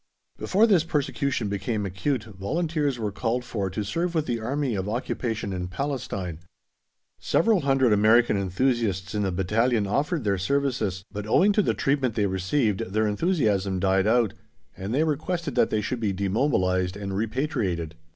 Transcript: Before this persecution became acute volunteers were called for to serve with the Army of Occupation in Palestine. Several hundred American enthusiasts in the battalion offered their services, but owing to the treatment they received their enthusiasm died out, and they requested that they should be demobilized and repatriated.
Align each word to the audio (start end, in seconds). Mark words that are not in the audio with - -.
Before 0.39 0.65
this 0.65 0.83
persecution 0.83 1.47
became 1.47 1.85
acute 1.85 2.23
volunteers 2.23 2.97
were 2.97 3.11
called 3.11 3.45
for 3.45 3.69
to 3.69 3.83
serve 3.85 4.15
with 4.15 4.25
the 4.25 4.39
Army 4.39 4.73
of 4.73 4.89
Occupation 4.89 5.53
in 5.53 5.67
Palestine. 5.67 6.39
Several 7.19 7.59
hundred 7.59 7.93
American 7.93 8.35
enthusiasts 8.35 9.13
in 9.13 9.21
the 9.21 9.31
battalion 9.31 9.85
offered 9.85 10.23
their 10.23 10.39
services, 10.39 11.03
but 11.11 11.27
owing 11.27 11.51
to 11.51 11.61
the 11.61 11.75
treatment 11.75 12.15
they 12.15 12.25
received 12.25 12.79
their 12.79 13.05
enthusiasm 13.07 13.79
died 13.79 14.07
out, 14.07 14.33
and 14.75 14.91
they 14.91 15.03
requested 15.03 15.53
that 15.53 15.69
they 15.69 15.81
should 15.81 15.99
be 15.99 16.11
demobilized 16.13 16.97
and 16.97 17.15
repatriated. 17.15 17.93